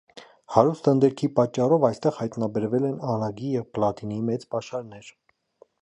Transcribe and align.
Հարուստ 0.53 0.87
ընդերքի 0.91 1.29
պատճառով 1.39 1.85
այստեղ 1.91 2.17
հայտնաբերել 2.21 2.89
են 2.91 2.97
անագի 3.17 3.53
և 3.59 3.69
պլատինի 3.77 4.19
մեծ 4.31 4.49
պաշարներ։ 4.57 5.17